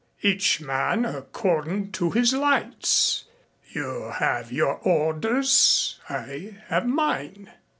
[0.23, 3.25] Each man according to his lights.
[3.69, 5.99] You have your orders.
[6.09, 7.51] I have mine.